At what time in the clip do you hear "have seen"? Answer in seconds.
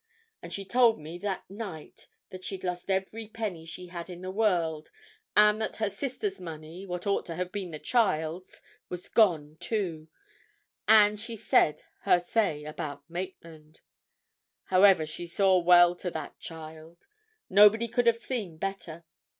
18.07-18.57